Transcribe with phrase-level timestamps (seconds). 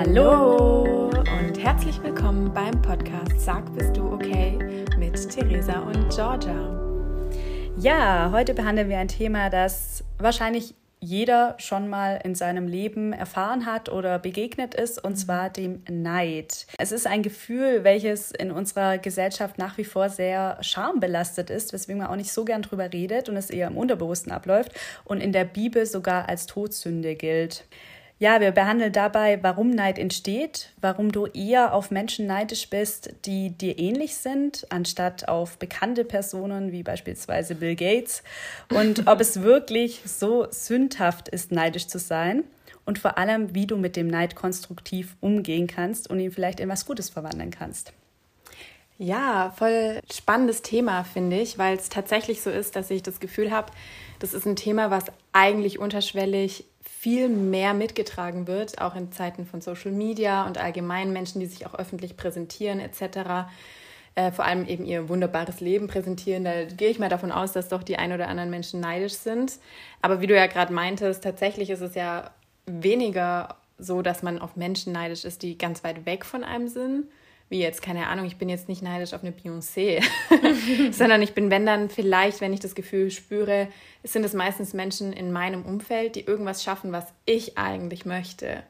[0.00, 4.56] Hallo und herzlich willkommen beim Podcast Sag, bist du okay
[4.96, 7.34] mit Theresa und Georgia.
[7.76, 13.66] Ja, heute behandeln wir ein Thema, das wahrscheinlich jeder schon mal in seinem Leben erfahren
[13.66, 16.68] hat oder begegnet ist, und zwar dem Neid.
[16.78, 22.02] Es ist ein Gefühl, welches in unserer Gesellschaft nach wie vor sehr schambelastet ist, weswegen
[22.02, 24.70] man auch nicht so gern drüber redet und es eher im Unterbewussten abläuft
[25.04, 27.64] und in der Bibel sogar als Todsünde gilt.
[28.20, 33.50] Ja, wir behandeln dabei, warum Neid entsteht, warum du eher auf Menschen neidisch bist, die
[33.50, 38.24] dir ähnlich sind, anstatt auf bekannte Personen wie beispielsweise Bill Gates
[38.74, 42.42] und ob es wirklich so sündhaft ist, neidisch zu sein
[42.84, 46.68] und vor allem, wie du mit dem Neid konstruktiv umgehen kannst und ihn vielleicht in
[46.68, 47.92] was Gutes verwandeln kannst.
[49.00, 53.52] Ja, voll spannendes Thema, finde ich, weil es tatsächlich so ist, dass ich das Gefühl
[53.52, 53.70] habe,
[54.18, 59.60] das ist ein Thema, was eigentlich unterschwellig viel mehr mitgetragen wird, auch in Zeiten von
[59.60, 63.48] Social Media und allgemein Menschen, die sich auch öffentlich präsentieren etc.
[64.14, 66.44] Äh, vor allem eben ihr wunderbares Leben präsentieren.
[66.44, 69.58] Da gehe ich mal davon aus, dass doch die ein oder anderen Menschen neidisch sind.
[70.02, 72.30] Aber wie du ja gerade meintest, tatsächlich ist es ja
[72.66, 77.06] weniger so, dass man auf Menschen neidisch ist, die ganz weit weg von einem sind,
[77.48, 80.02] wie jetzt, keine Ahnung, ich bin jetzt nicht neidisch auf eine Beyoncé,
[80.92, 83.68] sondern ich bin, wenn dann vielleicht, wenn ich das Gefühl spüre,
[84.04, 88.62] sind es meistens Menschen in meinem Umfeld, die irgendwas schaffen, was ich eigentlich möchte.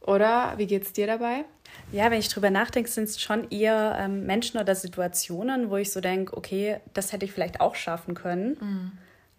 [0.00, 1.44] Oder wie geht es dir dabei?
[1.92, 5.92] Ja, wenn ich drüber nachdenke, sind es schon eher ähm, Menschen oder Situationen, wo ich
[5.92, 8.56] so denke, okay, das hätte ich vielleicht auch schaffen können.
[8.60, 8.92] Mhm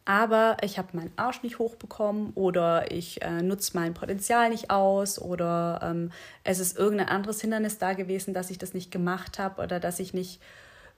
[0.06, 5.20] aber ich habe meinen Arsch nicht hochbekommen oder ich äh, nutze mein Potenzial nicht aus
[5.20, 6.12] oder ähm,
[6.44, 10.00] es ist irgendein anderes Hindernis da gewesen, dass ich das nicht gemacht habe oder dass
[10.00, 10.42] ich nicht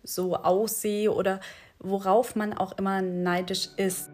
[0.03, 1.39] so aussehe oder
[1.79, 4.09] worauf man auch immer neidisch ist.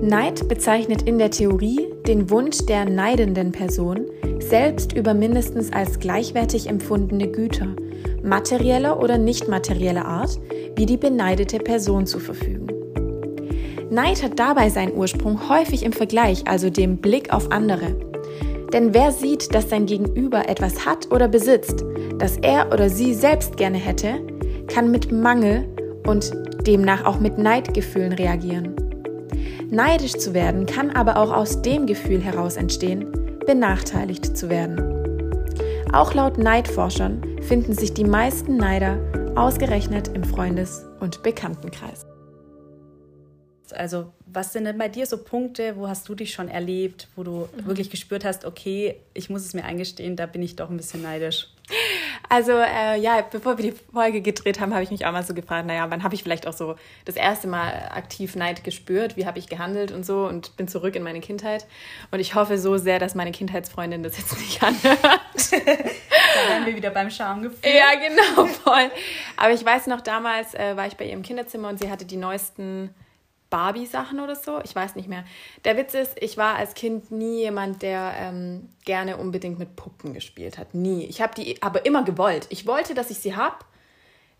[0.00, 4.06] Neid bezeichnet in der Theorie den Wunsch der neidenden Person,
[4.38, 7.74] selbst über mindestens als gleichwertig empfundene Güter,
[8.22, 10.38] materieller oder nicht materieller Art,
[10.76, 12.77] wie die beneidete Person zu verfügen.
[13.90, 17.96] Neid hat dabei seinen Ursprung häufig im Vergleich, also dem Blick auf andere.
[18.72, 21.84] Denn wer sieht, dass sein Gegenüber etwas hat oder besitzt,
[22.18, 24.20] das er oder sie selbst gerne hätte,
[24.66, 25.66] kann mit Mangel
[26.06, 26.30] und
[26.66, 28.74] demnach auch mit Neidgefühlen reagieren.
[29.70, 33.06] Neidisch zu werden kann aber auch aus dem Gefühl heraus entstehen,
[33.46, 34.82] benachteiligt zu werden.
[35.92, 38.98] Auch laut Neidforschern finden sich die meisten Neider
[39.34, 42.06] ausgerechnet im Freundes- und Bekanntenkreis.
[43.72, 47.22] Also, was sind denn bei dir so Punkte, wo hast du dich schon erlebt, wo
[47.22, 47.66] du mhm.
[47.66, 51.02] wirklich gespürt hast, okay, ich muss es mir eingestehen, da bin ich doch ein bisschen
[51.02, 51.48] neidisch?
[52.30, 55.34] Also, äh, ja, bevor wir die Folge gedreht haben, habe ich mich auch mal so
[55.34, 59.16] gefragt, naja, wann habe ich vielleicht auch so das erste Mal aktiv Neid gespürt?
[59.16, 60.26] Wie habe ich gehandelt und so?
[60.26, 61.66] Und bin zurück in meine Kindheit.
[62.10, 65.00] Und ich hoffe so sehr, dass meine Kindheitsfreundin das jetzt nicht anhört.
[65.00, 67.58] da wären wir wieder beim Schamgefühl.
[67.64, 68.90] Ja, genau, voll.
[69.36, 72.04] Aber ich weiß noch, damals äh, war ich bei ihr im Kinderzimmer und sie hatte
[72.04, 72.94] die neuesten
[73.50, 74.60] Barbie-Sachen oder so.
[74.64, 75.24] Ich weiß nicht mehr.
[75.64, 80.12] Der Witz ist, ich war als Kind nie jemand, der ähm, gerne unbedingt mit Puppen
[80.12, 80.74] gespielt hat.
[80.74, 81.04] Nie.
[81.04, 82.46] Ich habe die aber immer gewollt.
[82.50, 83.56] Ich wollte, dass ich sie habe,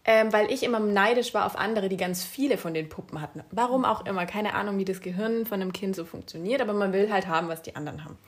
[0.04, 3.42] ähm, weil ich immer neidisch war auf andere, die ganz viele von den Puppen hatten.
[3.50, 4.26] Warum auch immer.
[4.26, 7.48] Keine Ahnung, wie das Gehirn von einem Kind so funktioniert, aber man will halt haben,
[7.48, 8.18] was die anderen haben.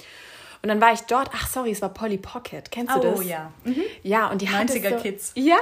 [0.63, 2.71] Und dann war ich dort, ach sorry, es war Polly Pocket.
[2.71, 3.19] Kennst du oh, das?
[3.19, 3.51] Oh ja.
[3.65, 3.83] Mhm.
[4.03, 5.33] Ja, und die 90er so, Kids.
[5.41, 5.57] Ja.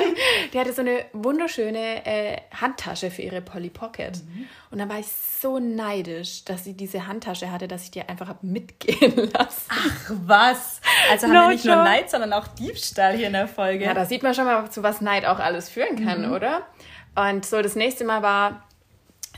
[0.52, 4.16] die hatte so eine wunderschöne äh, Handtasche für ihre Polly Pocket.
[4.16, 4.46] Mhm.
[4.70, 8.26] Und dann war ich so neidisch, dass sie diese Handtasche hatte, dass ich die einfach
[8.26, 9.68] habe mitgehen lassen.
[9.68, 10.80] Ach was?
[11.10, 11.76] Also haben no wir nicht joke.
[11.76, 13.84] nur Neid, sondern auch Diebstahl hier in der Folge.
[13.84, 16.32] Ja, da sieht man schon mal, zu was Neid auch alles führen kann, mhm.
[16.32, 16.62] oder?
[17.14, 18.64] Und so das nächste Mal war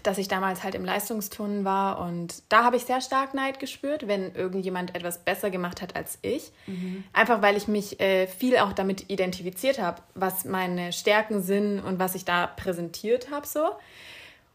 [0.04, 4.06] dass ich damals halt im Leistungsturnen war und da habe ich sehr stark Neid gespürt,
[4.06, 6.52] wenn irgendjemand etwas besser gemacht hat als ich.
[6.66, 7.04] Mhm.
[7.12, 11.98] Einfach weil ich mich äh, viel auch damit identifiziert habe, was meine Stärken sind und
[11.98, 13.64] was ich da präsentiert habe so.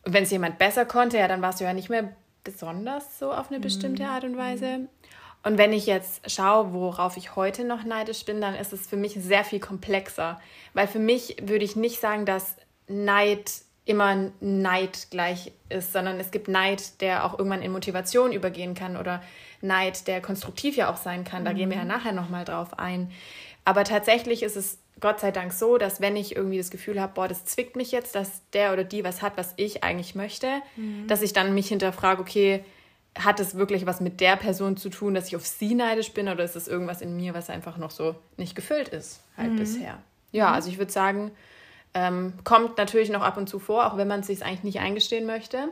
[0.06, 2.14] Und wenn es jemand besser konnte, ja, dann warst du ja nicht mehr
[2.44, 4.10] besonders so auf eine bestimmte mhm.
[4.10, 4.88] Art und Weise.
[5.44, 8.98] Und wenn ich jetzt schaue, worauf ich heute noch neidisch bin, dann ist es für
[8.98, 10.40] mich sehr viel komplexer.
[10.74, 12.56] Weil für mich würde ich nicht sagen, dass
[12.88, 13.52] Neid
[13.90, 18.96] immer Neid gleich ist, sondern es gibt Neid, der auch irgendwann in Motivation übergehen kann
[18.96, 19.22] oder
[19.62, 21.44] Neid, der konstruktiv ja auch sein kann.
[21.44, 21.58] Da mhm.
[21.58, 21.90] gehen wir ja mhm.
[21.90, 23.12] nachher nochmal drauf ein.
[23.66, 27.14] Aber tatsächlich ist es Gott sei Dank so, dass wenn ich irgendwie das Gefühl habe,
[27.16, 30.48] boah, das zwickt mich jetzt, dass der oder die was hat, was ich eigentlich möchte,
[30.76, 31.08] mhm.
[31.08, 32.64] dass ich dann mich hinterfrage, okay,
[33.18, 36.30] hat es wirklich was mit der Person zu tun, dass ich auf sie neidisch bin
[36.30, 39.58] oder ist es irgendwas in mir, was einfach noch so nicht gefüllt ist, halt mhm.
[39.58, 39.98] bisher.
[40.32, 40.54] Ja, mhm.
[40.54, 41.32] also ich würde sagen,
[41.94, 44.80] ähm, kommt natürlich noch ab und zu vor, auch wenn man es sich eigentlich nicht
[44.80, 45.70] eingestehen möchte.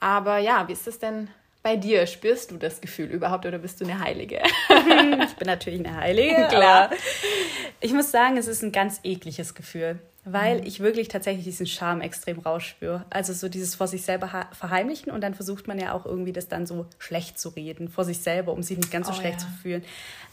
[0.00, 1.28] Aber ja, wie ist es denn
[1.62, 2.06] bei dir?
[2.06, 4.42] Spürst du das Gefühl überhaupt oder bist du eine Heilige?
[4.68, 6.90] ich bin natürlich eine Heilige, klar.
[7.80, 10.66] ich muss sagen, es ist ein ganz ekliges Gefühl, weil mhm.
[10.66, 13.04] ich wirklich tatsächlich diesen Charme extrem rausspüre.
[13.10, 16.48] Also so dieses vor sich selber verheimlichen und dann versucht man ja auch irgendwie das
[16.48, 19.40] dann so schlecht zu reden vor sich selber, um sich nicht ganz so oh, schlecht
[19.40, 19.46] ja.
[19.46, 19.84] zu fühlen.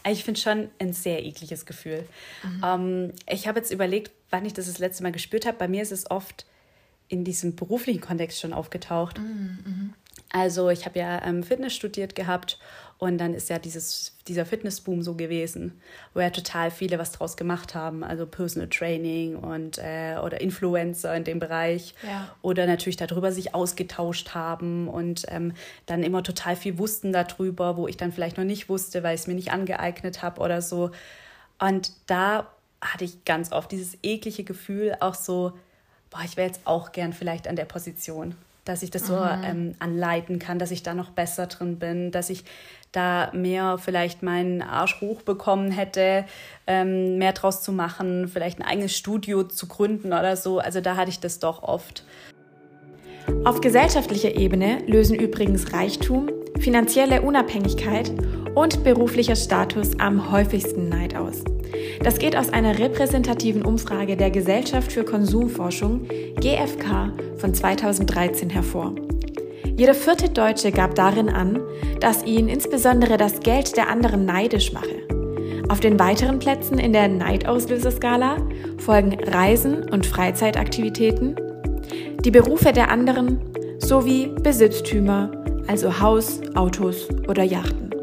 [0.04, 2.06] Also ich finde schon ein sehr ekliges Gefühl.
[2.44, 2.64] Mhm.
[2.64, 5.58] Ähm, ich habe jetzt überlegt, wann ich das das letzte Mal gespürt habe.
[5.58, 6.46] Bei mir ist es oft
[7.08, 9.18] in diesem beruflichen Kontext schon aufgetaucht.
[9.18, 9.94] Mhm.
[10.32, 12.58] Also ich habe ja ähm, Fitness studiert gehabt
[12.98, 15.80] und dann ist ja dieses, dieser Fitnessboom so gewesen,
[16.14, 21.16] wo ja total viele was draus gemacht haben, also Personal Training und äh, oder Influencer
[21.16, 22.30] in dem Bereich ja.
[22.42, 25.54] oder natürlich darüber sich ausgetauscht haben und ähm,
[25.86, 29.22] dann immer total viel wussten darüber, wo ich dann vielleicht noch nicht wusste, weil ich
[29.22, 30.90] es mir nicht angeeignet habe oder so.
[31.58, 32.48] Und da
[32.82, 35.52] hatte ich ganz oft dieses eklige Gefühl, auch so,
[36.10, 38.34] boah, ich wäre jetzt auch gern vielleicht an der Position
[38.70, 39.44] dass ich das so mhm.
[39.44, 42.44] ähm, anleiten kann, dass ich da noch besser drin bin, dass ich
[42.92, 46.24] da mehr vielleicht meinen Arsch hochbekommen hätte,
[46.66, 50.60] ähm, mehr draus zu machen, vielleicht ein eigenes Studio zu gründen oder so.
[50.60, 52.04] Also da hatte ich das doch oft.
[53.44, 58.12] Auf gesellschaftlicher Ebene lösen übrigens Reichtum, finanzielle Unabhängigkeit
[58.54, 61.44] und beruflicher Status am häufigsten Neid aus.
[62.02, 66.08] Das geht aus einer repräsentativen Umfrage der Gesellschaft für Konsumforschung
[66.40, 68.94] GfK von 2013 hervor.
[69.76, 71.60] Jeder vierte Deutsche gab darin an,
[72.00, 74.96] dass ihn insbesondere das Geld der anderen neidisch mache.
[75.68, 78.38] Auf den weiteren Plätzen in der Neidauslöserskala
[78.78, 81.36] folgen Reisen und Freizeitaktivitäten,
[82.24, 83.40] die Berufe der anderen
[83.78, 85.30] sowie Besitztümer,
[85.66, 87.99] also Haus, Autos oder Yachten.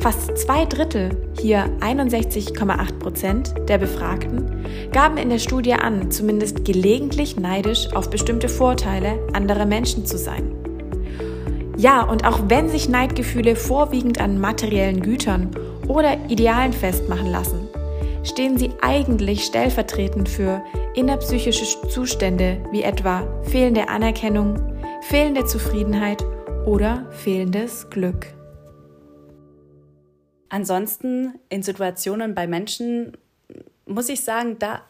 [0.00, 1.10] Fast zwei Drittel,
[1.40, 8.48] hier 61,8 Prozent der Befragten, gaben in der Studie an, zumindest gelegentlich neidisch auf bestimmte
[8.48, 10.52] Vorteile anderer Menschen zu sein.
[11.76, 15.50] Ja, und auch wenn sich Neidgefühle vorwiegend an materiellen Gütern
[15.86, 17.68] oder Idealen festmachen lassen,
[18.24, 20.62] stehen sie eigentlich stellvertretend für
[20.94, 24.56] innerpsychische Zustände wie etwa fehlende Anerkennung,
[25.02, 26.24] fehlende Zufriedenheit
[26.66, 28.37] oder fehlendes Glück.
[30.48, 33.16] Ansonsten in Situationen bei Menschen
[33.86, 34.82] muss ich sagen, da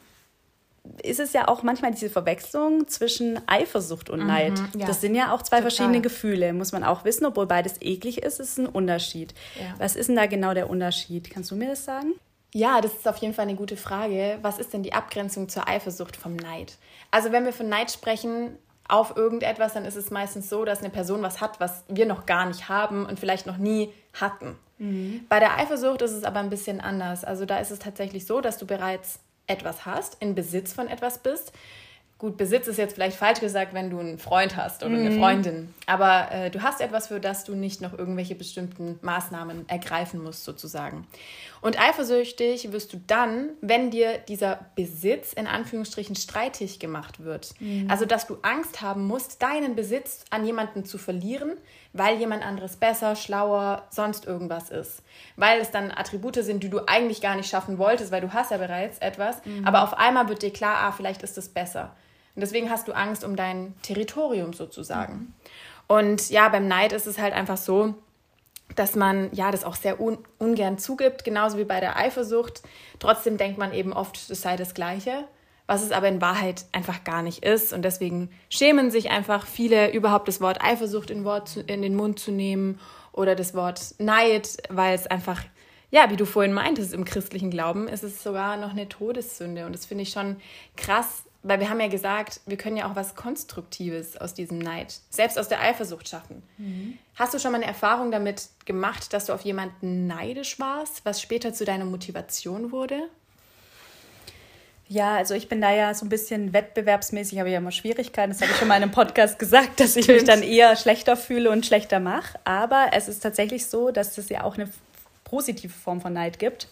[1.03, 4.59] ist es ja auch manchmal diese Verwechslung zwischen Eifersucht und Neid.
[4.59, 4.87] Mhm, ja.
[4.87, 5.71] Das sind ja auch zwei Total.
[5.71, 7.27] verschiedene Gefühle, muss man auch wissen.
[7.27, 9.35] Obwohl beides eklig ist, ist ein Unterschied.
[9.59, 9.75] Ja.
[9.79, 11.31] Was ist denn da genau der Unterschied?
[11.31, 12.15] Kannst du mir das sagen?
[12.55, 14.39] Ja, das ist auf jeden Fall eine gute Frage.
[14.41, 16.79] Was ist denn die Abgrenzung zur Eifersucht vom Neid?
[17.11, 18.57] Also wenn wir von Neid sprechen
[18.89, 22.27] auf irgendetwas, dann ist es meistens so, dass eine Person was hat, was wir noch
[22.27, 24.57] gar nicht haben und vielleicht noch nie hatten.
[24.79, 25.27] Mhm.
[25.29, 27.25] Bei der Eifersucht ist es aber ein bisschen anders.
[27.25, 31.19] Also da ist es tatsächlich so, dass du bereits etwas hast, in Besitz von etwas
[31.19, 31.53] bist,
[32.19, 35.07] Gut, Besitz ist jetzt vielleicht falsch gesagt, wenn du einen Freund hast oder mhm.
[35.07, 35.73] eine Freundin.
[35.87, 40.43] Aber äh, du hast etwas, für das du nicht noch irgendwelche bestimmten Maßnahmen ergreifen musst,
[40.43, 41.07] sozusagen.
[41.61, 47.55] Und eifersüchtig wirst du dann, wenn dir dieser Besitz in Anführungsstrichen streitig gemacht wird.
[47.61, 47.89] Mhm.
[47.89, 51.53] Also, dass du Angst haben musst, deinen Besitz an jemanden zu verlieren,
[51.93, 55.05] weil jemand anderes besser, schlauer, sonst irgendwas ist.
[55.37, 58.51] Weil es dann Attribute sind, die du eigentlich gar nicht schaffen wolltest, weil du hast
[58.51, 59.45] ja bereits etwas.
[59.45, 59.65] Mhm.
[59.65, 61.95] Aber auf einmal wird dir klar, ah, vielleicht ist es besser.
[62.35, 65.15] Und deswegen hast du Angst um dein Territorium sozusagen.
[65.15, 65.35] Mhm.
[65.89, 67.95] Und ja, beim Neid ist es halt einfach so,
[68.77, 72.63] dass man ja das auch sehr un ungern zugibt, genauso wie bei der Eifersucht.
[72.99, 75.25] Trotzdem denkt man eben oft, es sei das Gleiche,
[75.67, 77.73] was es aber in Wahrheit einfach gar nicht ist.
[77.73, 81.97] Und deswegen schämen sich einfach viele, überhaupt das Wort Eifersucht in, Wort zu, in den
[81.97, 82.79] Mund zu nehmen
[83.13, 85.43] oder das Wort Neid, weil es einfach,
[85.91, 89.65] ja, wie du vorhin meintest, im christlichen Glauben ist es sogar noch eine Todessünde.
[89.65, 90.37] Und das finde ich schon
[90.77, 94.99] krass, weil wir haben ja gesagt, wir können ja auch was Konstruktives aus diesem Neid,
[95.11, 96.43] selbst aus der Eifersucht schaffen.
[96.59, 96.99] Mhm.
[97.15, 101.21] Hast du schon mal eine Erfahrung damit gemacht, dass du auf jemanden neidisch warst, was
[101.21, 103.09] später zu deiner Motivation wurde?
[104.89, 108.33] Ja, also ich bin da ja so ein bisschen wettbewerbsmäßig, habe ich ja immer Schwierigkeiten.
[108.33, 111.17] Das habe ich schon mal in einem Podcast gesagt, dass ich mich dann eher schlechter
[111.17, 112.39] fühle und schlechter mache.
[112.45, 114.71] Aber es ist tatsächlich so, dass es ja auch eine
[115.25, 116.69] positive Form von Neid gibt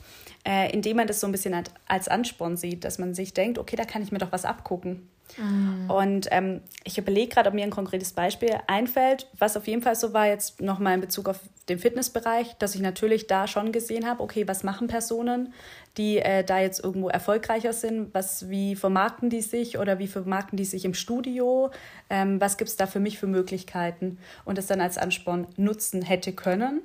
[0.46, 1.54] äh, indem man das so ein bisschen
[1.88, 5.08] als Ansporn sieht, dass man sich denkt, okay, da kann ich mir doch was abgucken.
[5.38, 5.90] Mhm.
[5.90, 9.96] Und ähm, ich überlege gerade, ob mir ein konkretes Beispiel einfällt, was auf jeden Fall
[9.96, 14.06] so war, jetzt nochmal in Bezug auf den Fitnessbereich, dass ich natürlich da schon gesehen
[14.06, 15.52] habe, okay, was machen Personen,
[15.96, 20.56] die äh, da jetzt irgendwo erfolgreicher sind, was, wie vermarkten die sich oder wie vermarkten
[20.56, 21.70] die sich im Studio,
[22.08, 26.02] ähm, was gibt es da für mich für Möglichkeiten und das dann als Ansporn nutzen
[26.02, 26.82] hätte können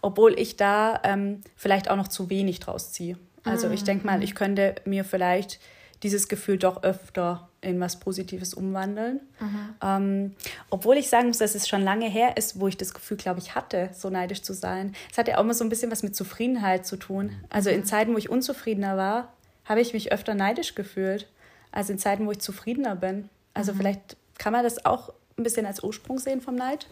[0.00, 3.16] obwohl ich da ähm, vielleicht auch noch zu wenig draus ziehe.
[3.44, 5.58] Also ich denke mal, ich könnte mir vielleicht
[6.02, 9.20] dieses Gefühl doch öfter in was Positives umwandeln.
[9.40, 9.74] Mhm.
[9.82, 10.34] Ähm,
[10.68, 13.38] obwohl ich sagen muss, dass es schon lange her ist, wo ich das Gefühl, glaube
[13.38, 14.94] ich, hatte, so neidisch zu sein.
[15.10, 17.32] Es hat ja auch immer so ein bisschen was mit Zufriedenheit zu tun.
[17.50, 17.84] Also in mhm.
[17.84, 19.32] Zeiten, wo ich unzufriedener war,
[19.64, 21.28] habe ich mich öfter neidisch gefühlt,
[21.70, 23.28] als in Zeiten, wo ich zufriedener bin.
[23.54, 23.78] Also mhm.
[23.78, 26.88] vielleicht kann man das auch ein bisschen als Ursprung sehen vom Neid.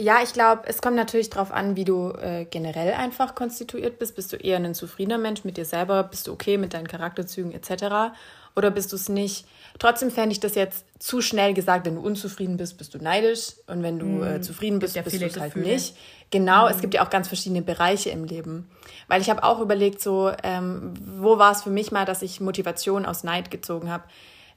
[0.00, 4.16] Ja, ich glaube, es kommt natürlich darauf an, wie du äh, generell einfach konstituiert bist.
[4.16, 6.04] Bist du eher ein zufriedener Mensch mit dir selber?
[6.04, 8.14] Bist du okay mit deinen Charakterzügen etc.?
[8.56, 9.46] Oder bist du es nicht?
[9.78, 13.52] Trotzdem fände ich das jetzt zu schnell gesagt, wenn du unzufrieden bist, bist du neidisch.
[13.66, 15.94] Und wenn du mm, äh, zufrieden bist, ja bist du es halt nicht.
[16.30, 16.70] Genau, mm.
[16.70, 18.70] es gibt ja auch ganz verschiedene Bereiche im Leben.
[19.06, 22.40] Weil ich habe auch überlegt, so, ähm, wo war es für mich mal, dass ich
[22.40, 24.04] Motivation aus Neid gezogen habe.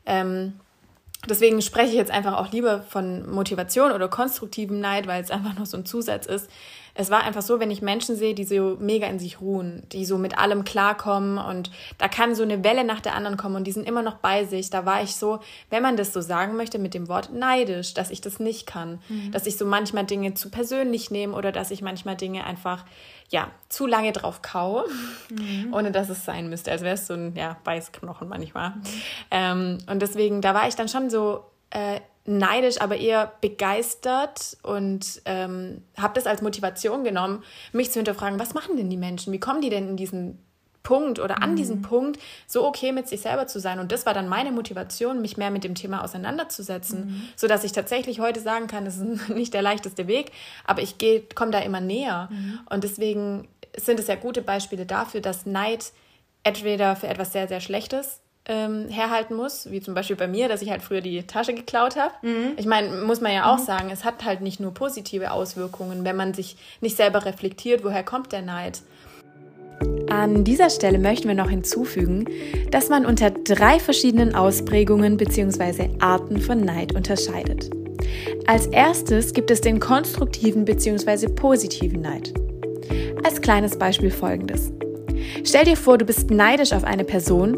[0.06, 0.54] Ähm,
[1.30, 5.56] Deswegen spreche ich jetzt einfach auch lieber von Motivation oder konstruktivem Neid, weil es einfach
[5.56, 6.50] nur so ein Zusatz ist.
[6.96, 10.06] Es war einfach so, wenn ich Menschen sehe, die so mega in sich ruhen, die
[10.06, 13.66] so mit allem klarkommen und da kann so eine Welle nach der anderen kommen und
[13.66, 14.70] die sind immer noch bei sich.
[14.70, 15.40] Da war ich so,
[15.72, 19.00] wenn man das so sagen möchte mit dem Wort neidisch, dass ich das nicht kann,
[19.10, 19.32] mhm.
[19.32, 22.86] dass ich so manchmal Dinge zu persönlich nehme oder dass ich manchmal Dinge einfach
[23.30, 24.86] ja, zu lange drauf kaue,
[25.32, 25.74] mhm.
[25.74, 28.70] ohne dass es sein müsste, als wäre es so ein ja, Beißknochen manchmal.
[28.70, 28.84] Mhm.
[29.32, 35.22] Ähm, und deswegen, da war ich dann schon so äh, neidisch, aber eher begeistert und
[35.25, 39.34] ähm, habe das als Motivation genommen, mich zu hinterfragen, was machen denn die Menschen?
[39.34, 40.39] Wie kommen die denn in diesen
[40.84, 41.56] Punkt oder an mhm.
[41.56, 43.80] diesem Punkt so okay mit sich selber zu sein.
[43.80, 47.30] Und das war dann meine Motivation, mich mehr mit dem Thema auseinanderzusetzen, mhm.
[47.36, 50.32] sodass ich tatsächlich heute sagen kann, das ist nicht der leichteste Weg,
[50.65, 50.98] aber ich
[51.34, 52.27] komme da immer näher.
[52.30, 52.60] Mhm.
[52.70, 55.94] Und deswegen sind es ja gute Beispiele dafür, dass Neid
[56.44, 60.62] entweder für etwas sehr, sehr Schlechtes ähm, herhalten muss, wie zum Beispiel bei mir, dass
[60.62, 62.14] ich halt früher die Tasche geklaut habe.
[62.22, 62.54] Mhm.
[62.58, 63.66] Ich meine, muss man ja auch mhm.
[63.66, 68.04] sagen, es hat halt nicht nur positive Auswirkungen, wenn man sich nicht selber reflektiert, woher
[68.04, 68.82] kommt der Neid.
[70.10, 72.26] An dieser Stelle möchten wir noch hinzufügen,
[72.72, 75.90] dass man unter drei verschiedenen Ausprägungen bzw.
[76.00, 77.70] Arten von Neid unterscheidet.
[78.46, 81.28] Als erstes gibt es den konstruktiven bzw.
[81.30, 82.34] positiven Neid.
[83.24, 84.72] Als kleines Beispiel folgendes.
[85.44, 87.58] Stell dir vor, du bist neidisch auf eine Person,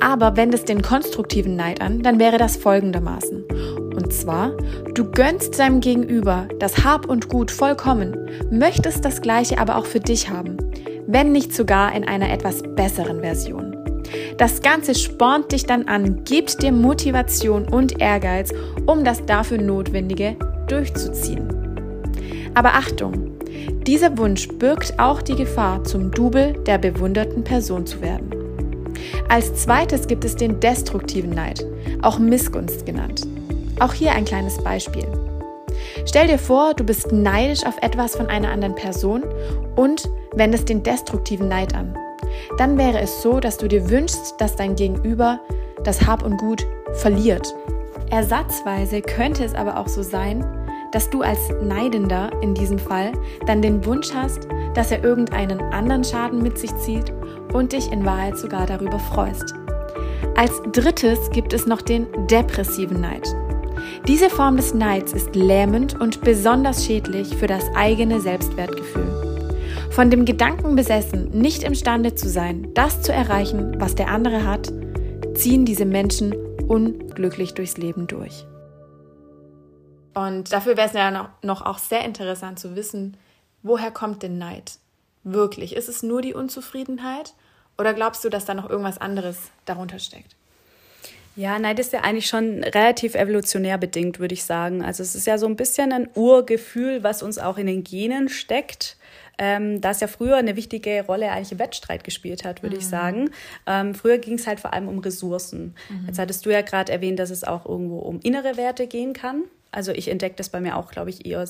[0.00, 3.44] aber wendest den konstruktiven Neid an, dann wäre das folgendermaßen.
[3.94, 4.52] Und zwar,
[4.94, 8.16] du gönnst deinem Gegenüber das Hab und Gut vollkommen,
[8.50, 10.56] möchtest das Gleiche aber auch für dich haben
[11.12, 13.76] wenn nicht sogar in einer etwas besseren Version.
[14.38, 18.52] Das Ganze spornt dich dann an, gibt dir Motivation und Ehrgeiz,
[18.86, 20.36] um das dafür Notwendige
[20.68, 21.48] durchzuziehen.
[22.54, 23.29] Aber Achtung,
[23.86, 28.30] dieser Wunsch birgt auch die Gefahr, zum Double der bewunderten Person zu werden.
[29.28, 31.64] Als zweites gibt es den destruktiven Neid,
[32.02, 33.26] auch Missgunst genannt.
[33.78, 35.06] Auch hier ein kleines Beispiel.
[36.04, 39.22] Stell dir vor, du bist neidisch auf etwas von einer anderen Person
[39.76, 41.96] und wendest den destruktiven Neid an.
[42.58, 45.40] Dann wäre es so, dass du dir wünschst, dass dein Gegenüber
[45.84, 47.54] das Hab und Gut verliert.
[48.10, 50.44] Ersatzweise könnte es aber auch so sein,
[50.92, 53.12] dass du als Neidender in diesem Fall
[53.46, 57.12] dann den Wunsch hast, dass er irgendeinen anderen Schaden mit sich zieht
[57.52, 59.54] und dich in Wahrheit sogar darüber freust.
[60.36, 63.28] Als drittes gibt es noch den depressiven Neid.
[64.06, 69.30] Diese Form des Neids ist lähmend und besonders schädlich für das eigene Selbstwertgefühl.
[69.90, 74.72] Von dem Gedanken besessen, nicht imstande zu sein, das zu erreichen, was der andere hat,
[75.34, 76.34] ziehen diese Menschen
[76.68, 78.46] unglücklich durchs Leben durch.
[80.26, 83.16] Und dafür wäre es ja noch, noch auch sehr interessant zu wissen,
[83.62, 84.72] woher kommt denn Neid?
[85.24, 85.76] Wirklich?
[85.76, 87.34] Ist es nur die Unzufriedenheit?
[87.78, 90.36] Oder glaubst du, dass da noch irgendwas anderes darunter steckt?
[91.36, 94.84] Ja, Neid ist ja eigentlich schon relativ evolutionär bedingt, würde ich sagen.
[94.84, 98.28] Also es ist ja so ein bisschen ein Urgefühl, was uns auch in den Genen
[98.28, 98.96] steckt
[99.40, 102.80] ähm, das ja früher eine wichtige Rolle eigentlich im Wettstreit gespielt hat, würde mhm.
[102.82, 103.30] ich sagen.
[103.66, 105.74] Ähm, früher ging es halt vor allem um Ressourcen.
[105.88, 106.06] Mhm.
[106.06, 109.44] Jetzt hattest du ja gerade erwähnt, dass es auch irgendwo um innere Werte gehen kann.
[109.72, 111.46] Also ich entdecke das bei mir auch, glaube ich, eher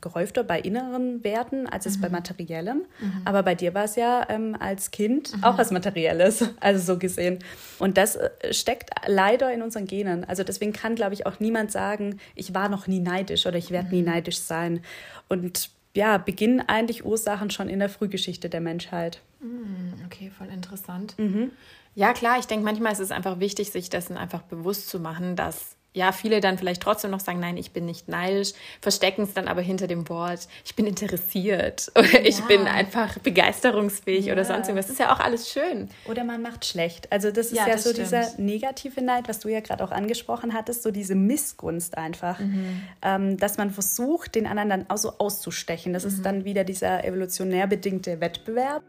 [0.00, 2.02] gehäufter bei inneren Werten als es mhm.
[2.02, 2.84] bei materiellem.
[3.00, 3.22] Mhm.
[3.24, 5.44] Aber bei dir war es ja ähm, als Kind mhm.
[5.44, 7.38] auch was Materielles, also so gesehen.
[7.78, 10.24] Und das äh, steckt leider in unseren Genen.
[10.24, 13.70] Also deswegen kann, glaube ich, auch niemand sagen, ich war noch nie neidisch oder ich
[13.70, 14.08] werde nie mhm.
[14.08, 14.80] neidisch sein.
[15.28, 19.20] Und ja, beginnen eigentlich Ursachen schon in der Frühgeschichte der Menschheit.
[19.40, 21.14] Mm, okay, voll interessant.
[21.18, 21.52] Mhm.
[21.94, 25.36] Ja, klar, ich denke, manchmal ist es einfach wichtig, sich dessen einfach bewusst zu machen,
[25.36, 29.32] dass ja, viele dann vielleicht trotzdem noch sagen, nein, ich bin nicht neidisch, verstecken es
[29.32, 32.20] dann aber hinter dem Wort, ich bin interessiert oder ja.
[32.24, 34.32] ich bin einfach begeisterungsfähig ja.
[34.32, 34.86] oder sonst irgendwas.
[34.86, 35.88] Das ist ja auch alles schön.
[36.06, 37.10] Oder man macht schlecht.
[37.12, 38.06] Also das ist ja, ja das so stimmt.
[38.08, 42.82] dieser negative Neid, was du ja gerade auch angesprochen hattest, so diese Missgunst einfach, mhm.
[43.02, 45.92] ähm, dass man versucht, den anderen dann auch so auszustechen.
[45.92, 46.10] Das mhm.
[46.10, 48.82] ist dann wieder dieser evolutionär bedingte Wettbewerb.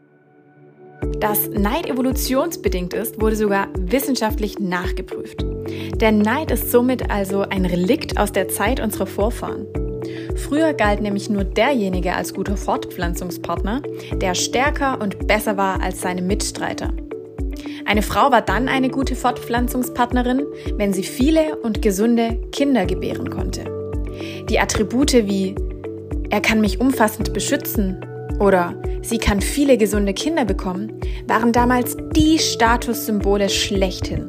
[1.20, 5.44] Dass Neid evolutionsbedingt ist, wurde sogar wissenschaftlich nachgeprüft.
[5.96, 9.66] Der Neid ist somit also ein Relikt aus der Zeit unserer Vorfahren.
[10.36, 13.82] Früher galt nämlich nur derjenige als guter Fortpflanzungspartner,
[14.14, 16.92] der stärker und besser war als seine Mitstreiter.
[17.86, 23.64] Eine Frau war dann eine gute Fortpflanzungspartnerin, wenn sie viele und gesunde Kinder gebären konnte.
[24.48, 25.54] Die Attribute wie
[26.30, 28.00] er kann mich umfassend beschützen
[28.38, 34.28] oder sie kann viele gesunde Kinder bekommen, waren damals die Statussymbole schlechthin.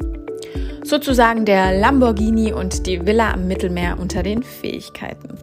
[0.83, 5.37] Sozusagen der Lamborghini und die Villa am Mittelmeer unter den Fähigkeiten.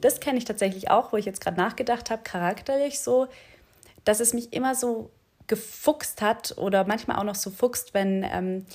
[0.00, 3.26] Das kenne ich tatsächlich auch, wo ich jetzt gerade nachgedacht habe, charakterlich so,
[4.04, 5.10] dass es mich immer so
[5.46, 8.66] gefuchst hat oder manchmal auch noch so fuchst, wenn, ähm,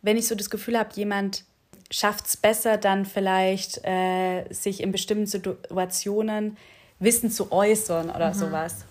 [0.00, 1.44] wenn ich so das Gefühl habe, jemand
[1.90, 6.56] schafft es besser, dann vielleicht äh, sich in bestimmten Situationen
[7.02, 8.34] Wissen zu äußern oder mhm.
[8.34, 8.84] sowas.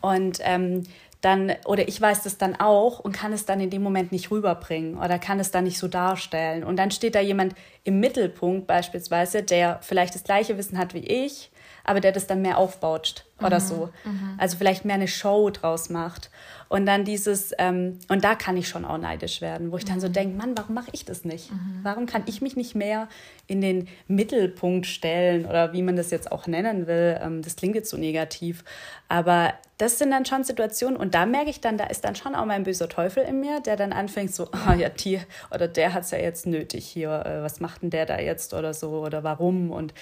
[0.00, 0.84] Und ähm,
[1.24, 4.30] dann, oder ich weiß das dann auch und kann es dann in dem Moment nicht
[4.30, 6.64] rüberbringen oder kann es dann nicht so darstellen.
[6.64, 10.98] Und dann steht da jemand im Mittelpunkt beispielsweise, der vielleicht das gleiche Wissen hat wie
[10.98, 11.50] ich,
[11.84, 13.64] aber der das dann mehr aufbaut oder mhm.
[13.64, 13.90] so.
[14.04, 14.34] Mhm.
[14.38, 16.30] Also vielleicht mehr eine Show draus macht.
[16.68, 20.00] Und dann dieses, ähm, und da kann ich schon auch neidisch werden, wo ich dann
[20.00, 20.12] so mhm.
[20.14, 21.52] denke, Mann, warum mache ich das nicht?
[21.52, 21.80] Mhm.
[21.82, 23.08] Warum kann ich mich nicht mehr
[23.46, 27.20] in den Mittelpunkt stellen oder wie man das jetzt auch nennen will?
[27.22, 28.64] Ähm, das klingt jetzt so negativ.
[29.08, 32.34] Aber das sind dann schon Situationen und da merke ich dann, da ist dann schon
[32.34, 35.20] auch mein böser Teufel in mir, der dann anfängt so, oh ja, die
[35.52, 38.54] oder der hat es ja jetzt nötig hier, äh, was macht denn der da jetzt
[38.54, 39.70] oder so oder warum?
[39.70, 39.92] Und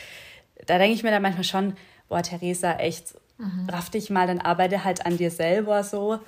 [0.67, 1.75] da denke ich mir dann manchmal schon,
[2.09, 3.69] boah, Theresa, echt, mhm.
[3.71, 6.21] raff dich mal, dann arbeite halt an dir selber so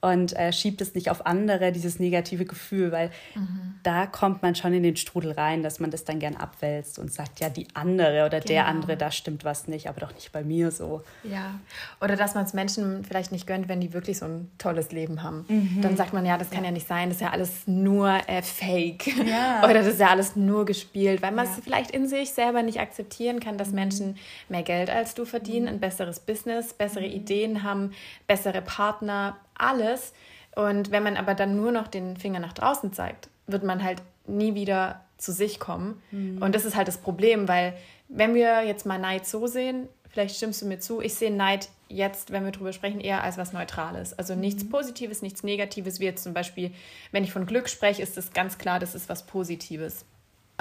[0.00, 3.74] und äh, schiebt es nicht auf andere, dieses negative Gefühl, weil mhm.
[3.82, 7.12] da kommt man schon in den Strudel rein, dass man das dann gern abwälzt und
[7.12, 8.46] sagt, ja, die andere oder genau.
[8.46, 11.02] der andere, da stimmt was nicht, aber doch nicht bei mir so.
[11.24, 11.58] Ja,
[12.00, 15.22] oder dass man es Menschen vielleicht nicht gönnt, wenn die wirklich so ein tolles Leben
[15.22, 15.44] haben.
[15.48, 15.80] Mhm.
[15.82, 16.70] Dann sagt man, ja, das kann ja.
[16.70, 19.62] nicht sein, das ist ja alles nur äh, Fake ja.
[19.64, 21.62] oder das ist ja alles nur gespielt, weil man es ja.
[21.64, 23.74] vielleicht in sich selber nicht akzeptieren kann, dass mhm.
[23.74, 24.16] Menschen
[24.48, 25.72] mehr Geld als du verdienen, mhm.
[25.72, 27.12] ein besseres Business, bessere mhm.
[27.12, 27.92] Ideen haben,
[28.28, 30.12] bessere Partner, alles.
[30.54, 34.02] Und wenn man aber dann nur noch den Finger nach draußen zeigt, wird man halt
[34.26, 36.02] nie wieder zu sich kommen.
[36.10, 36.42] Mhm.
[36.42, 37.74] Und das ist halt das Problem, weil
[38.08, 41.68] wenn wir jetzt mal Neid so sehen, vielleicht stimmst du mir zu, ich sehe Neid
[41.88, 44.18] jetzt, wenn wir darüber sprechen, eher als was Neutrales.
[44.18, 44.70] Also nichts mhm.
[44.70, 46.72] Positives, nichts Negatives, wie jetzt zum Beispiel,
[47.12, 50.04] wenn ich von Glück spreche, ist es ganz klar, das ist was Positives.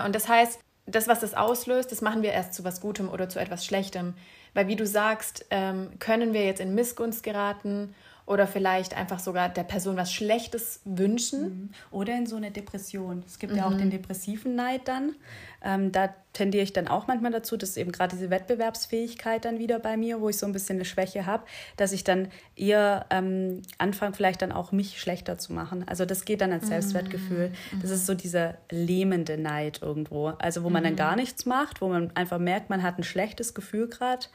[0.03, 3.29] Und das heißt, das, was das auslöst, das machen wir erst zu was Gutem oder
[3.29, 4.13] zu etwas Schlechtem.
[4.53, 7.93] Weil wie du sagst, ähm, können wir jetzt in Missgunst geraten
[8.27, 11.41] oder vielleicht einfach sogar der Person was Schlechtes wünschen.
[11.41, 11.69] Mhm.
[11.91, 13.23] Oder in so eine Depression.
[13.25, 13.59] Es gibt mhm.
[13.59, 13.77] ja auch mhm.
[13.77, 15.15] den depressiven Neid dann.
[15.63, 19.79] Ähm, da tendiere ich dann auch manchmal dazu, dass eben gerade diese Wettbewerbsfähigkeit dann wieder
[19.79, 21.45] bei mir, wo ich so ein bisschen eine Schwäche habe,
[21.77, 25.87] dass ich dann eher ähm, anfange, vielleicht dann auch mich schlechter zu machen.
[25.87, 26.69] Also das geht dann als mhm.
[26.69, 27.53] Selbstwertgefühl.
[27.81, 30.33] Das ist so dieser lähmende Neid irgendwo.
[30.37, 30.97] Also wo man dann mhm.
[30.97, 34.25] gar nichts macht, wo man einfach merkt, man hat ein schlechtes Gefühl gerade.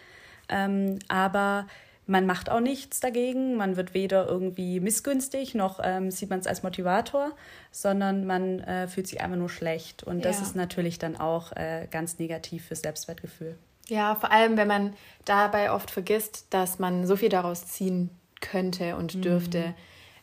[0.48, 1.66] Ähm, aber
[2.06, 6.46] man macht auch nichts dagegen, man wird weder irgendwie missgünstig noch ähm, sieht man es
[6.46, 7.32] als Motivator,
[7.70, 10.02] sondern man äh, fühlt sich einfach nur schlecht.
[10.02, 10.42] Und das ja.
[10.42, 13.56] ist natürlich dann auch äh, ganz negativ fürs Selbstwertgefühl.
[13.88, 18.10] Ja, vor allem, wenn man dabei oft vergisst, dass man so viel daraus ziehen
[18.40, 19.22] könnte und mhm.
[19.22, 19.58] dürfte.
[19.68, 19.74] Mhm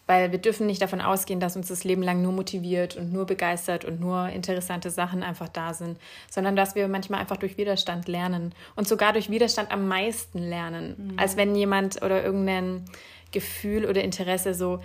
[0.09, 3.27] weil wir dürfen nicht davon ausgehen, dass uns das Leben lang nur motiviert und nur
[3.27, 5.99] begeistert und nur interessante Sachen einfach da sind,
[6.31, 10.95] sondern dass wir manchmal einfach durch Widerstand lernen und sogar durch Widerstand am meisten lernen,
[10.97, 11.19] mhm.
[11.19, 12.85] als wenn jemand oder irgendein
[13.31, 14.81] Gefühl oder Interesse so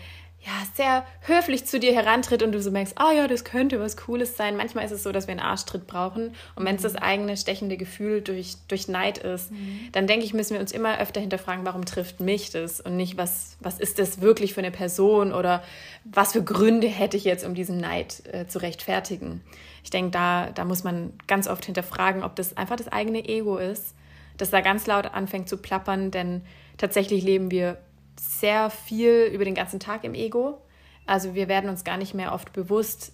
[0.46, 3.80] ja, sehr höflich zu dir herantritt und du so merkst, ah oh ja, das könnte
[3.80, 4.58] was Cooles sein.
[4.58, 6.34] Manchmal ist es so, dass wir einen Arschtritt brauchen.
[6.54, 9.88] Und wenn es das eigene stechende Gefühl durch, durch Neid ist, mhm.
[9.92, 13.16] dann denke ich, müssen wir uns immer öfter hinterfragen, warum trifft mich das und nicht,
[13.16, 15.62] was, was ist das wirklich für eine Person oder
[16.04, 19.40] was für Gründe hätte ich jetzt, um diesen Neid äh, zu rechtfertigen.
[19.82, 23.56] Ich denke, da, da muss man ganz oft hinterfragen, ob das einfach das eigene Ego
[23.56, 23.94] ist,
[24.36, 26.42] das da ganz laut anfängt zu plappern, denn
[26.76, 27.78] tatsächlich leben wir
[28.18, 30.60] sehr viel über den ganzen Tag im Ego.
[31.06, 33.12] Also wir werden uns gar nicht mehr oft bewusst,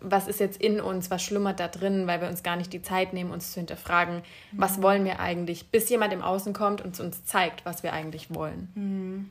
[0.00, 2.82] was ist jetzt in uns, was schlummert da drin, weil wir uns gar nicht die
[2.82, 4.22] Zeit nehmen, uns zu hinterfragen, mhm.
[4.52, 8.32] was wollen wir eigentlich, bis jemand im Außen kommt und uns zeigt, was wir eigentlich
[8.34, 8.70] wollen.
[8.74, 9.30] Mhm.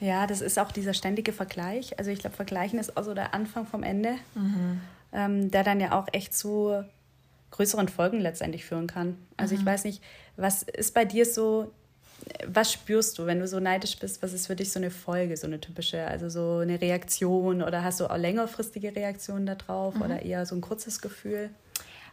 [0.00, 1.98] Ja, das ist auch dieser ständige Vergleich.
[1.98, 4.80] Also ich glaube, Vergleichen ist auch so der Anfang vom Ende, mhm.
[5.12, 6.84] ähm, der dann ja auch echt zu
[7.50, 9.16] größeren Folgen letztendlich führen kann.
[9.36, 9.66] Also ich mhm.
[9.66, 10.02] weiß nicht,
[10.36, 11.72] was ist bei dir so
[12.46, 14.22] was spürst du, wenn du so neidisch bist?
[14.22, 17.82] Was ist für dich so eine Folge, so eine typische, also so eine Reaktion oder
[17.84, 20.02] hast du auch längerfristige Reaktionen darauf mhm.
[20.02, 21.50] oder eher so ein kurzes Gefühl?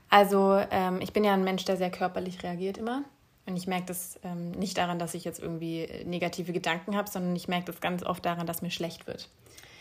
[0.10, 3.04] Also ähm, ich bin ja ein Mensch, der sehr körperlich reagiert immer.
[3.48, 7.36] Und ich merke das ähm, nicht daran, dass ich jetzt irgendwie negative Gedanken habe, sondern
[7.36, 9.30] ich merke das ganz oft daran, dass mir schlecht wird.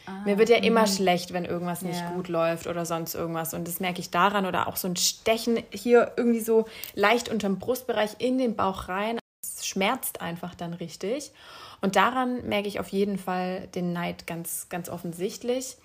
[0.06, 0.86] Ah, mir wird ja immer mh.
[0.88, 2.10] schlecht, wenn irgendwas nicht ja.
[2.10, 3.54] gut läuft oder sonst irgendwas.
[3.54, 7.58] Und das merke ich daran oder auch so ein Stechen hier irgendwie so leicht unterm
[7.58, 9.18] Brustbereich in den Bauch rein.
[9.64, 11.32] Es schmerzt einfach dann richtig.
[11.80, 15.76] Und daran merke ich auf jeden Fall den Neid ganz, ganz offensichtlich.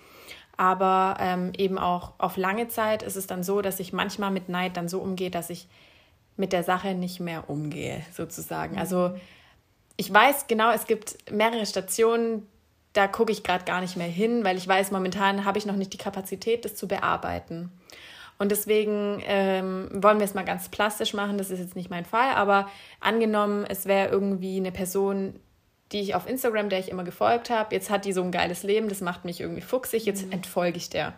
[0.56, 4.50] Aber ähm, eben auch auf lange Zeit ist es dann so, dass ich manchmal mit
[4.50, 5.66] Neid dann so umgehe, dass ich
[6.36, 8.74] mit der Sache nicht mehr umgehe, sozusagen.
[8.74, 8.80] Mhm.
[8.80, 9.18] Also
[9.96, 12.46] ich weiß genau, es gibt mehrere Stationen,
[12.92, 15.76] da gucke ich gerade gar nicht mehr hin, weil ich weiß, momentan habe ich noch
[15.76, 17.72] nicht die Kapazität, das zu bearbeiten.
[18.40, 21.36] Und deswegen ähm, wollen wir es mal ganz plastisch machen.
[21.36, 25.38] Das ist jetzt nicht mein Fall, aber angenommen, es wäre irgendwie eine Person,
[25.92, 28.62] die ich auf Instagram, der ich immer gefolgt habe, jetzt hat die so ein geiles
[28.62, 30.32] Leben, das macht mich irgendwie fuchsig, jetzt mhm.
[30.32, 31.12] entfolge ich der.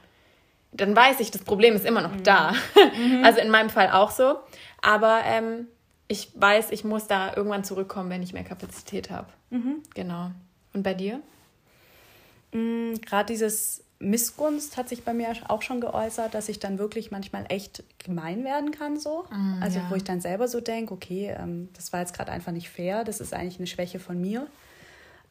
[0.72, 2.24] Dann weiß ich, das Problem ist immer noch mhm.
[2.24, 2.54] da.
[2.98, 3.22] Mhm.
[3.24, 4.40] Also in meinem Fall auch so.
[4.80, 5.68] Aber ähm,
[6.08, 9.28] ich weiß, ich muss da irgendwann zurückkommen, wenn ich mehr Kapazität habe.
[9.50, 9.76] Mhm.
[9.94, 10.32] Genau.
[10.72, 11.20] Und bei dir?
[12.50, 17.10] Mhm, Gerade dieses Missgunst hat sich bei mir auch schon geäußert, dass ich dann wirklich
[17.10, 19.24] manchmal echt gemein werden kann, so.
[19.30, 19.86] Mm, also, ja.
[19.90, 23.04] wo ich dann selber so denke, okay, ähm, das war jetzt gerade einfach nicht fair,
[23.04, 24.46] das ist eigentlich eine Schwäche von mir.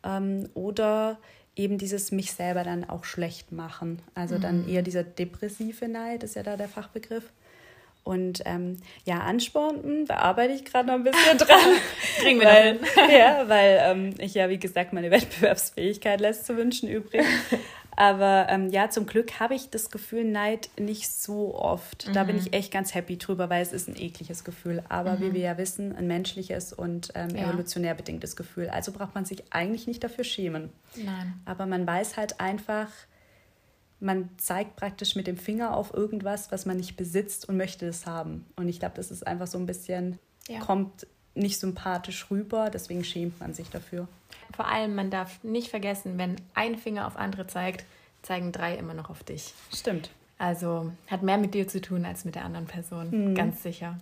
[0.03, 1.17] Ähm, oder
[1.55, 4.01] eben dieses mich selber dann auch schlecht machen.
[4.15, 4.41] Also mm.
[4.41, 7.31] dann eher dieser depressive Neid, ist ja da der Fachbegriff.
[8.03, 11.59] Und ähm, ja, Anspornen bearbeite ich gerade noch ein bisschen dran.
[12.19, 12.79] Kriegen wir weil,
[13.15, 17.23] Ja, weil ähm, ich ja, wie gesagt, meine Wettbewerbsfähigkeit lässt zu wünschen übrig.
[17.95, 22.07] Aber ähm, ja, zum Glück habe ich das Gefühl Neid nicht so oft.
[22.07, 22.13] Mhm.
[22.13, 22.53] Da bin ich mhm.
[22.53, 24.83] echt ganz happy drüber, weil es ist ein ekliges Gefühl.
[24.89, 25.21] Aber mhm.
[25.21, 27.49] wie wir ja wissen, ein menschliches und ähm, ja.
[27.49, 28.69] evolutionär bedingtes Gefühl.
[28.69, 30.69] Also braucht man sich eigentlich nicht dafür schämen.
[30.95, 31.41] Nein.
[31.45, 32.87] Aber man weiß halt einfach,
[33.99, 38.05] man zeigt praktisch mit dem Finger auf irgendwas, was man nicht besitzt und möchte es
[38.05, 38.45] haben.
[38.55, 40.59] Und ich glaube, das ist einfach so ein bisschen, ja.
[40.59, 44.07] kommt nicht sympathisch rüber, deswegen schämt man sich dafür.
[44.55, 47.85] Vor allem, man darf nicht vergessen, wenn ein Finger auf andere zeigt,
[48.21, 49.53] zeigen drei immer noch auf dich.
[49.73, 50.09] Stimmt.
[50.37, 53.35] Also hat mehr mit dir zu tun als mit der anderen Person, mhm.
[53.35, 53.99] ganz sicher.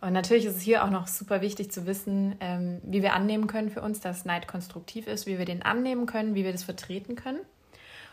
[0.00, 3.46] Und natürlich ist es hier auch noch super wichtig zu wissen, ähm, wie wir annehmen
[3.46, 6.64] können für uns, dass Neid konstruktiv ist, wie wir den annehmen können, wie wir das
[6.64, 7.40] vertreten können.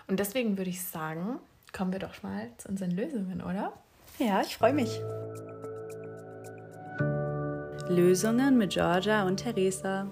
[0.08, 1.40] Und deswegen würde ich sagen,
[1.74, 3.74] kommen wir doch mal zu unseren Lösungen, oder?
[4.20, 5.00] Ja, ich freue mich.
[7.90, 10.08] Lösungen mit Georgia und Theresa.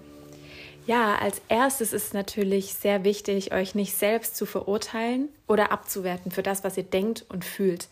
[0.86, 6.42] Ja, als erstes ist natürlich sehr wichtig, euch nicht selbst zu verurteilen oder abzuwerten für
[6.42, 7.90] das, was ihr denkt und fühlt,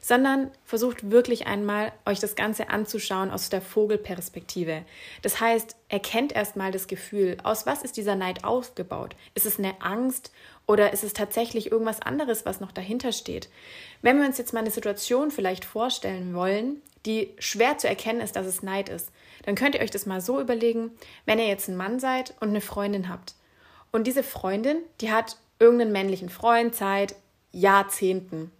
[0.00, 4.84] sondern versucht wirklich einmal, euch das Ganze anzuschauen aus der Vogelperspektive.
[5.20, 9.14] Das heißt, erkennt erstmal das Gefühl, aus was ist dieser Neid aufgebaut?
[9.34, 10.32] Ist es eine Angst
[10.66, 13.50] oder ist es tatsächlich irgendwas anderes, was noch dahinter steht?
[14.00, 18.36] Wenn wir uns jetzt mal eine Situation vielleicht vorstellen wollen, die schwer zu erkennen ist,
[18.36, 19.10] dass es Neid ist,
[19.48, 20.90] dann könnt ihr euch das mal so überlegen,
[21.24, 23.34] wenn ihr jetzt ein Mann seid und eine Freundin habt.
[23.90, 27.14] Und diese Freundin, die hat irgendeinen männlichen Freund seit
[27.50, 28.52] Jahrzehnten.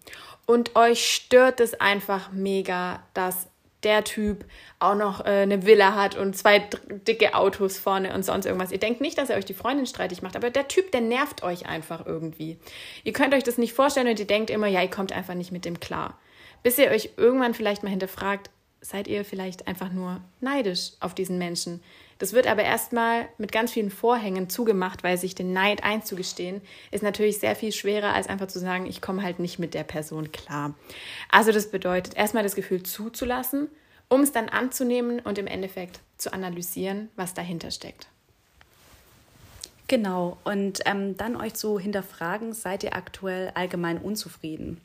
[0.47, 3.49] Und euch stört es einfach mega, dass
[3.83, 4.47] der Typ
[4.79, 6.67] auch noch äh, eine Villa hat und zwei
[7.07, 8.73] dicke Autos vorne und sonst irgendwas.
[8.73, 11.43] Ihr denkt nicht, dass er euch die Freundin streitig macht, aber der Typ, der nervt
[11.43, 12.57] euch einfach irgendwie.
[13.05, 15.53] Ihr könnt euch das nicht vorstellen und ihr denkt immer, ja, ihr kommt einfach nicht
[15.53, 16.19] mit dem klar.
[16.63, 18.49] Bis ihr euch irgendwann vielleicht mal hinterfragt,
[18.81, 21.81] seid ihr vielleicht einfach nur neidisch auf diesen Menschen.
[22.19, 26.61] Das wird aber erstmal mit ganz vielen Vorhängen zugemacht, weil sich den Neid einzugestehen,
[26.91, 29.85] ist natürlich sehr viel schwerer, als einfach zu sagen, ich komme halt nicht mit der
[29.85, 30.75] Person klar.
[31.31, 33.69] Also das bedeutet, erstmal das Gefühl zuzulassen,
[34.09, 38.09] um es dann anzunehmen und im Endeffekt zu analysieren, was dahinter steckt.
[39.87, 44.81] Genau, und ähm, dann euch so hinterfragen, seid ihr aktuell allgemein unzufrieden?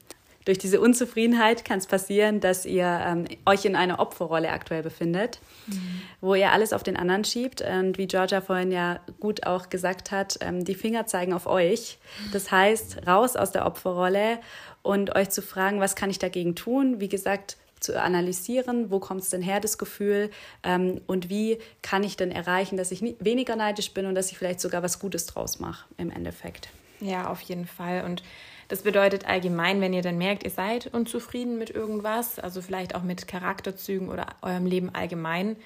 [0.45, 5.39] Durch diese Unzufriedenheit kann es passieren, dass ihr ähm, euch in einer Opferrolle aktuell befindet,
[5.67, 6.01] mhm.
[6.21, 7.61] wo ihr alles auf den anderen schiebt.
[7.61, 11.97] Und wie Georgia vorhin ja gut auch gesagt hat, ähm, die Finger zeigen auf euch.
[12.31, 14.39] Das heißt, raus aus der Opferrolle
[14.81, 16.99] und euch zu fragen, was kann ich dagegen tun?
[16.99, 20.31] Wie gesagt, zu analysieren, wo kommt es denn her, das Gefühl,
[20.63, 24.37] ähm, und wie kann ich denn erreichen, dass ich weniger neidisch bin und dass ich
[24.37, 26.69] vielleicht sogar was Gutes draus mache im Endeffekt.
[27.01, 28.05] Ja, auf jeden Fall.
[28.05, 28.23] Und
[28.67, 33.03] das bedeutet allgemein, wenn ihr dann merkt, ihr seid unzufrieden mit irgendwas, also vielleicht auch
[33.03, 35.57] mit Charakterzügen oder eurem Leben allgemein,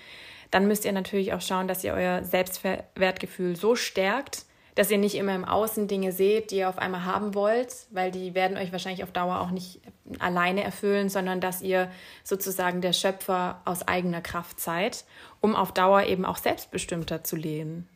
[0.52, 5.16] dann müsst ihr natürlich auch schauen, dass ihr euer Selbstwertgefühl so stärkt, dass ihr nicht
[5.16, 8.72] immer im Außen Dinge seht, die ihr auf einmal haben wollt, weil die werden euch
[8.72, 9.82] wahrscheinlich auf Dauer auch nicht
[10.20, 11.90] alleine erfüllen, sondern dass ihr
[12.24, 15.04] sozusagen der Schöpfer aus eigener Kraft seid,
[15.42, 17.90] um auf Dauer eben auch selbstbestimmter zu leben.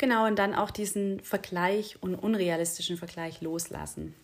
[0.00, 4.14] Genau, und dann auch diesen Vergleich und unrealistischen Vergleich loslassen.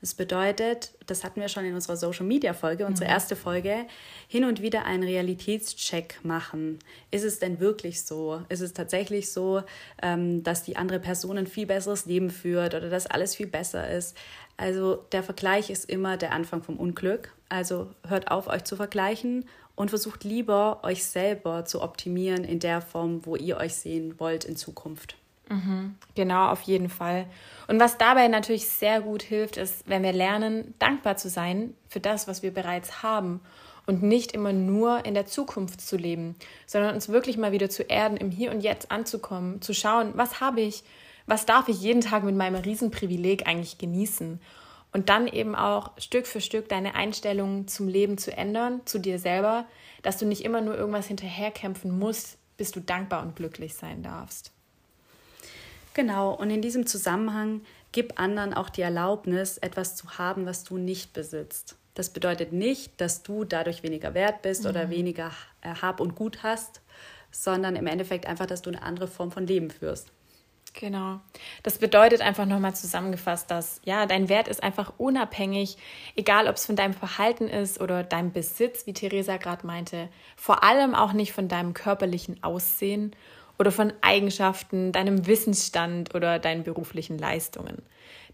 [0.00, 3.12] Das bedeutet, das hatten wir schon in unserer Social Media Folge, unsere mhm.
[3.12, 3.84] erste Folge,
[4.28, 6.78] hin und wieder einen Realitätscheck machen.
[7.10, 8.40] Ist es denn wirklich so?
[8.48, 9.62] Ist es tatsächlich so,
[10.00, 13.90] ähm, dass die andere Person ein viel besseres Leben führt oder dass alles viel besser
[13.90, 14.16] ist?
[14.56, 17.34] Also der Vergleich ist immer der Anfang vom Unglück.
[17.50, 19.44] Also hört auf, euch zu vergleichen
[19.80, 24.44] und versucht lieber, euch selber zu optimieren in der Form, wo ihr euch sehen wollt
[24.44, 25.16] in Zukunft.
[25.48, 27.24] Mhm, genau, auf jeden Fall.
[27.66, 31.98] Und was dabei natürlich sehr gut hilft, ist, wenn wir lernen, dankbar zu sein für
[31.98, 33.40] das, was wir bereits haben
[33.86, 37.82] und nicht immer nur in der Zukunft zu leben, sondern uns wirklich mal wieder zu
[37.82, 40.84] erden, im Hier und Jetzt anzukommen, zu schauen, was habe ich,
[41.26, 44.40] was darf ich jeden Tag mit meinem Riesenprivileg eigentlich genießen
[44.92, 49.18] und dann eben auch Stück für Stück deine Einstellung zum Leben zu ändern, zu dir
[49.18, 49.66] selber,
[50.02, 54.52] dass du nicht immer nur irgendwas hinterherkämpfen musst, bis du dankbar und glücklich sein darfst.
[55.94, 60.78] Genau, und in diesem Zusammenhang gib anderen auch die Erlaubnis, etwas zu haben, was du
[60.78, 61.76] nicht besitzt.
[61.94, 64.70] Das bedeutet nicht, dass du dadurch weniger wert bist mhm.
[64.70, 66.80] oder weniger Hab und Gut hast,
[67.32, 70.12] sondern im Endeffekt einfach, dass du eine andere Form von Leben führst.
[70.72, 71.20] Genau.
[71.62, 75.76] Das bedeutet einfach nochmal zusammengefasst, dass ja, dein Wert ist einfach unabhängig,
[76.16, 80.62] egal ob es von deinem Verhalten ist oder deinem Besitz, wie Theresa gerade meinte, vor
[80.62, 83.14] allem auch nicht von deinem körperlichen Aussehen
[83.58, 87.82] oder von Eigenschaften, deinem Wissensstand oder deinen beruflichen Leistungen.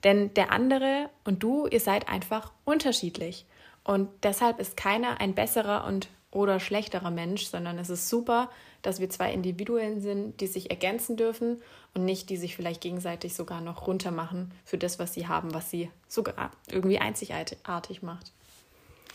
[0.05, 3.47] Denn der andere und du, ihr seid einfach unterschiedlich.
[3.83, 8.51] Und deshalb ist keiner ein besserer und oder schlechterer Mensch, sondern es ist super,
[8.87, 11.61] dass wir zwei Individuen sind, die sich ergänzen dürfen
[11.93, 15.71] und nicht, die sich vielleicht gegenseitig sogar noch runtermachen für das, was sie haben, was
[15.71, 18.31] sie sogar irgendwie einzigartig macht.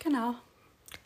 [0.04, 0.36] Genau.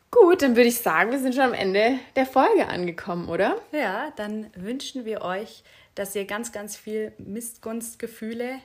[0.09, 3.61] Gut, dann würde ich sagen, wir sind schon am Ende der Folge angekommen, oder?
[3.71, 8.59] Ja, dann wünschen wir euch, dass ihr ganz, ganz viel Missgunstgefühle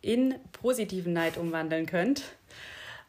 [0.00, 2.24] in positiven Neid umwandeln könnt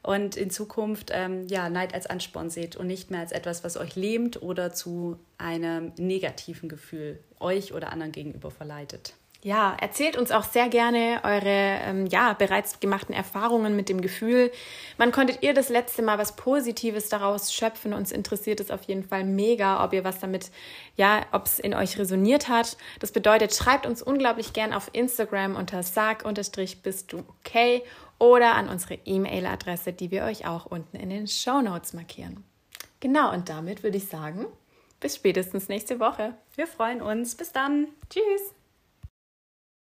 [0.02, 3.78] und in Zukunft ähm, ja, Neid als Ansporn seht und nicht mehr als etwas, was
[3.78, 9.14] euch lähmt oder zu einem negativen Gefühl euch oder anderen gegenüber verleitet.
[9.42, 14.52] Ja, erzählt uns auch sehr gerne eure ähm, ja, bereits gemachten Erfahrungen mit dem Gefühl.
[14.98, 17.94] Wann konntet ihr das letzte Mal was Positives daraus schöpfen?
[17.94, 20.52] Uns interessiert es auf jeden Fall mega, ob ihr was damit,
[20.98, 22.76] ja, ob es in euch resoniert hat.
[23.00, 27.84] Das bedeutet, schreibt uns unglaublich gern auf Instagram unter sag-bist du okay
[28.20, 32.44] oder an unsere E-Mail-Adresse, die wir euch auch unten in den Show Notes markieren.
[33.00, 34.46] Genau, und damit würde ich sagen,
[35.00, 36.36] bis spätestens nächste Woche.
[36.56, 37.36] Wir freuen uns.
[37.36, 37.88] Bis dann.
[38.10, 38.54] Tschüss.